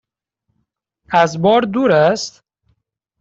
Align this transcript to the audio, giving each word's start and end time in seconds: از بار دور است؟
از 1.09 1.41
بار 1.41 1.61
دور 1.61 1.91
است؟ 1.91 2.43